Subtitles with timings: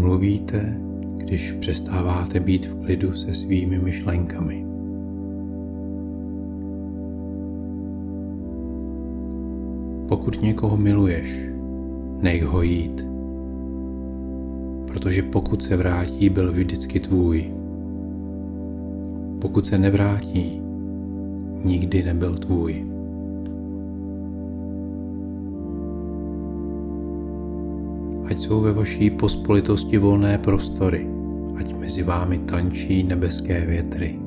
[0.00, 0.76] mluvíte,
[1.16, 4.66] když přestáváte být v klidu se svými myšlenkami.
[10.08, 11.38] Pokud někoho miluješ,
[12.22, 13.06] nech ho jít.
[14.86, 17.50] Protože pokud se vrátí, byl vždycky tvůj.
[19.38, 20.60] Pokud se nevrátí,
[21.64, 22.86] nikdy nebyl tvůj.
[28.30, 31.06] Ať jsou ve vaší pospolitosti volné prostory,
[31.56, 34.18] ať mezi vámi tančí nebeské větry.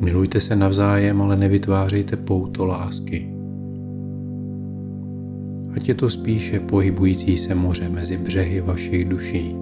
[0.00, 3.28] Milujte se navzájem, ale nevytvářejte pouto lásky.
[5.76, 9.56] Ať je to spíše pohybující se moře mezi břehy vašich duší.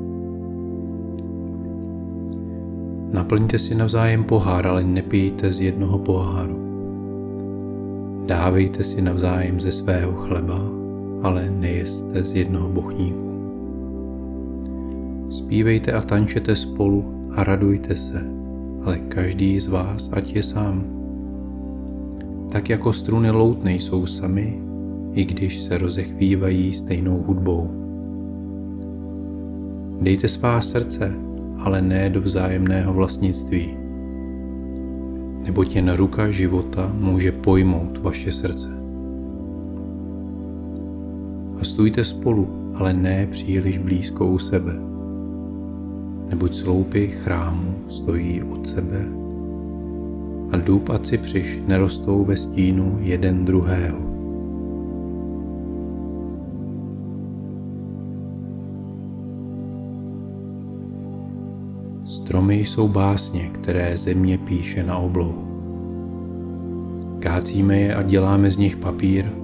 [3.12, 6.59] Naplňte si navzájem pohár, ale nepijte z jednoho poháru.
[8.27, 10.81] Dávejte si navzájem ze svého chleba,
[11.23, 13.33] ale nejeste z jednoho bochníku.
[15.31, 18.27] Spívejte a tančete spolu a radujte se,
[18.84, 20.84] ale každý z vás ať je sám.
[22.53, 24.61] Tak jako struny lout nejsou sami,
[25.12, 27.70] i když se rozechvívají stejnou hudbou.
[30.00, 31.15] Dejte svá srdce,
[31.59, 33.77] ale ne do vzájemného vlastnictví.
[35.45, 38.81] Neboť jen ruka života může pojmout vaše srdce.
[41.62, 44.72] A stůjte spolu, ale ne příliš blízko u sebe.
[46.30, 49.04] Neboť sloupy chrámu stojí od sebe
[50.52, 53.98] a dub a cipřiš nerostou ve stínu jeden druhého.
[62.04, 65.44] Stromy jsou básně, které země píše na oblohu.
[67.19, 69.41] Kácíme je a děláme z nich papír,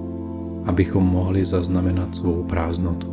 [0.69, 3.09] abychom mohli zaznamenat svou prázdnotu.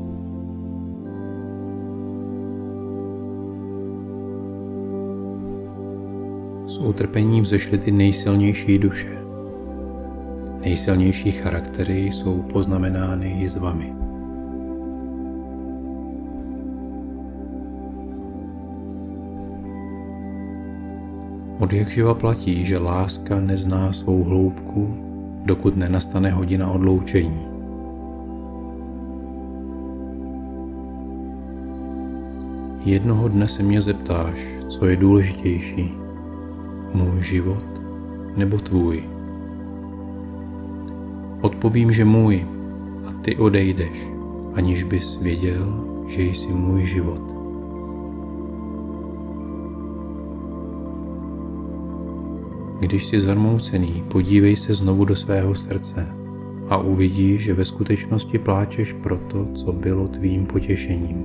[6.67, 9.19] S utrpením vzešly ty nejsilnější duše.
[10.61, 13.93] Nejsilnější charaktery jsou poznamenány jizvami.
[21.59, 25.06] Od jak živa platí, že láska nezná svou hloubku,
[25.47, 27.47] dokud nenastane hodina odloučení.
[32.85, 35.95] Jednoho dne se mě zeptáš, co je důležitější,
[36.95, 37.65] můj život
[38.37, 39.03] nebo tvůj.
[41.41, 42.47] Odpovím, že můj
[43.09, 44.09] a ty odejdeš,
[44.55, 47.36] aniž bys věděl, že jsi můj život.
[52.81, 56.07] Když jsi zarmoucený, podívej se znovu do svého srdce
[56.69, 61.25] a uvidíš, že ve skutečnosti pláčeš proto, co bylo tvým potěšením.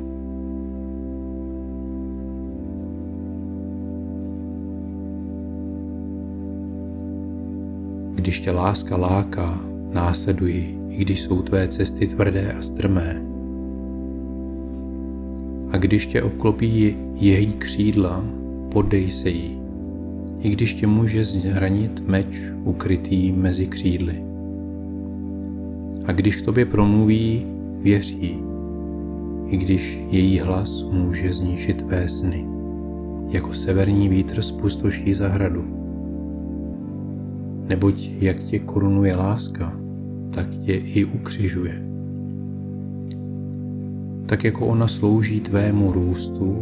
[8.15, 9.59] Když tě láska láká,
[9.93, 13.21] následuj, i když jsou tvé cesty tvrdé a strmé.
[15.71, 18.23] A když tě obklopí její křídla,
[18.71, 19.60] podej se jí
[20.41, 24.23] i když tě může zranit meč ukrytý mezi křídly.
[26.05, 27.45] A když k tobě promluví,
[27.81, 28.37] věří,
[29.47, 32.45] i když její hlas může zničit tvé sny,
[33.29, 35.65] jako severní vítr spustoší zahradu.
[37.67, 39.73] Neboť jak tě korunuje láska,
[40.33, 41.81] tak tě i ukřižuje.
[44.25, 46.57] Tak jako ona slouží tvému růstu,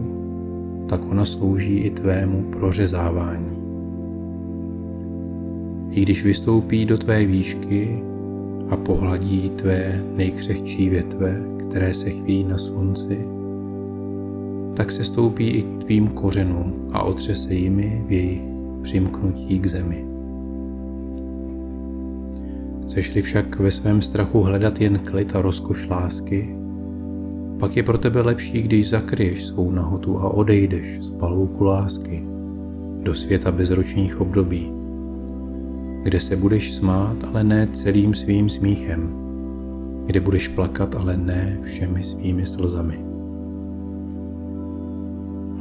[0.90, 3.59] tak ona slouží i tvému prořezávání.
[5.92, 8.04] I když vystoupí do tvé výšky
[8.70, 13.20] a pohladí tvé nejkřehčí větve, které se chví na slunci,
[14.74, 18.42] tak se stoupí i k tvým kořenům a otřese jimi v jejich
[18.82, 20.06] přimknutí k zemi.
[22.84, 26.56] Chceš-li však ve svém strachu hledat jen klid a rozkoš lásky,
[27.60, 32.24] pak je pro tebe lepší, když zakryješ svou nahotu a odejdeš z palouku lásky
[33.04, 34.79] do světa bezročních období
[36.04, 39.10] kde se budeš smát, ale ne celým svým smíchem,
[40.06, 43.00] kde budeš plakat, ale ne všemi svými slzami.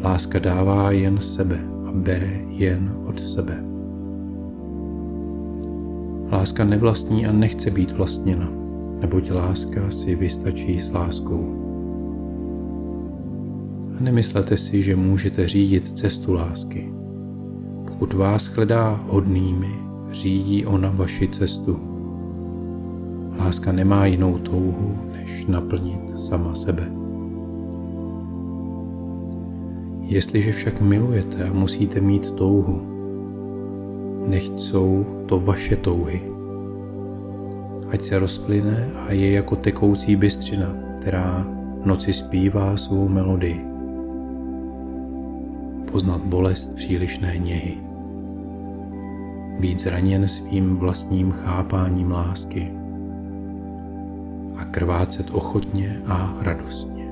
[0.03, 3.65] Láska dává jen sebe a bere jen od sebe.
[6.33, 8.49] Láska nevlastní a nechce být vlastněna,
[9.01, 11.55] neboť láska si vystačí s láskou.
[13.99, 16.93] A nemyslete si, že můžete řídit cestu lásky.
[17.89, 21.81] Pokud vás hledá hodnými, řídí ona vaši cestu.
[23.39, 26.89] Láska nemá jinou touhu, než naplnit sama sebe.
[30.01, 32.81] Jestliže však milujete a musíte mít touhu,
[34.27, 36.23] nechť jsou to vaše touhy.
[37.91, 41.47] Ať se rozplyne a je jako tekoucí bystřina, která
[41.85, 43.65] noci zpívá svou melodii.
[45.93, 47.88] Poznat bolest přílišné něhy.
[49.59, 52.73] Být zraněn svým vlastním chápáním lásky
[54.57, 57.09] a krvácet ochotně a radostně.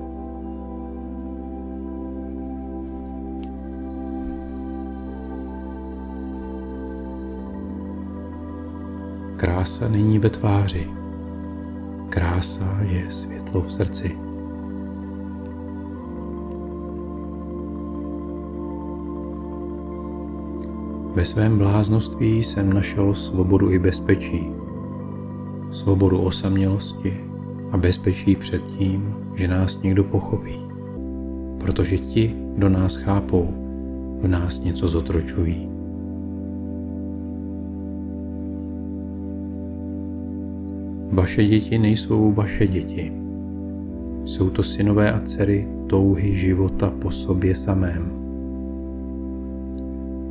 [9.36, 10.90] Krása není ve tváři.
[12.08, 14.18] Krása je světlo v srdci.
[21.16, 24.50] Ve svém bláznoství jsem našel svobodu i bezpečí.
[25.70, 27.20] Svobodu osamělosti
[27.70, 30.60] a bezpečí před tím, že nás někdo pochopí.
[31.58, 33.48] Protože ti, kdo nás chápou,
[34.22, 35.68] v nás něco zotročují.
[41.12, 43.12] Vaše děti nejsou vaše děti.
[44.24, 48.15] Jsou to synové a dcery touhy života po sobě samém.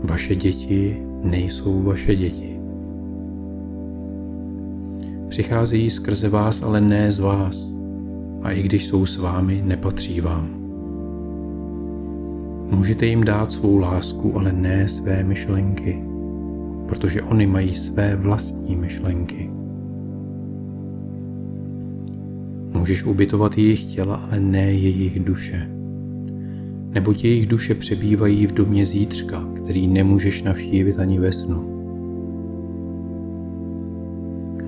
[0.05, 2.59] Vaše děti nejsou vaše děti.
[5.29, 7.71] Přicházejí skrze vás, ale ne z vás.
[8.41, 10.49] A i když jsou s vámi, nepatří vám.
[12.71, 16.03] Můžete jim dát svou lásku, ale ne své myšlenky,
[16.87, 19.49] protože oni mají své vlastní myšlenky.
[22.73, 25.74] Můžeš ubytovat jejich těla, ale ne jejich duše.
[26.95, 31.65] Neboť jejich duše přebývají v domě zítřka, který nemůžeš navštívit ani ve snu.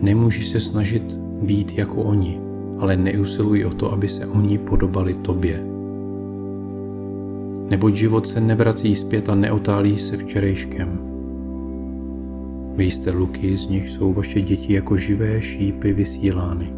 [0.02, 2.40] Nemůžeš se snažit být jako oni,
[2.80, 5.64] ale neusiluj o to, aby se oni podobali tobě.
[7.70, 11.00] Neboť život se nevrací zpět a neotálí se včerejškem.
[12.76, 16.74] Vy jste luky, z nich jsou vaše děti jako živé šípy vysílány.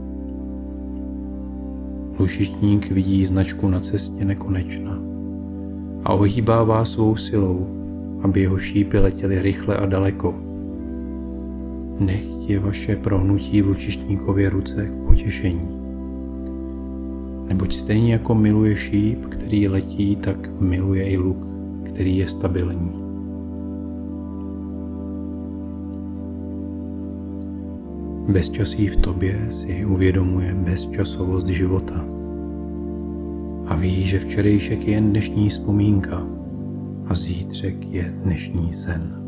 [2.19, 5.08] Lušičník vidí značku na cestě nekonečna
[6.03, 7.67] a ohýbává svou silou,
[8.21, 10.35] aby jeho šípy letěly rychle a daleko.
[11.99, 15.79] Nechť je vaše prohnutí v lučištníkově ruce k potěšení.
[17.47, 21.37] Neboť stejně jako miluje šíp, který letí, tak miluje i luk,
[21.83, 22.91] který je stabilní.
[28.29, 32.18] Bezčasí v tobě si uvědomuje bezčasovost života
[33.69, 36.27] a ví, že včerejšek je jen dnešní vzpomínka
[37.07, 39.18] a zítřek je dnešní sen.